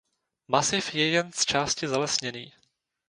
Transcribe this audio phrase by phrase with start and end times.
[0.51, 2.53] Masiv je jen zčásti zalesněný.